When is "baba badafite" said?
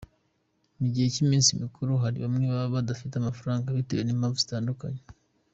2.51-3.13